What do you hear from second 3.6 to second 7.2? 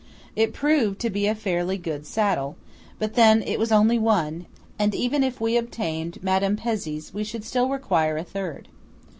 only one, and if we even obtained Madame Pezzé's